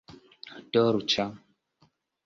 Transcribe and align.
dolĉa 0.77 1.29